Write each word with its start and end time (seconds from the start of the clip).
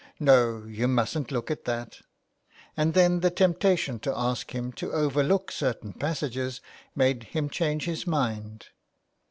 ^' 0.01 0.03
No, 0.19 0.65
you 0.65 0.87
mustn't 0.87 1.29
look 1.29 1.51
at 1.51 1.65
that." 1.65 1.99
And 2.75 2.95
then 2.95 3.19
the 3.19 3.29
temptation 3.29 3.99
to 3.99 4.17
ask 4.17 4.49
him 4.49 4.71
to 4.71 4.91
overlook 4.91 5.51
certain 5.51 5.93
passages 5.93 6.59
made 6.95 7.21
him 7.25 7.51
change 7.51 7.85
his 7.85 8.07
mind. 8.07 8.69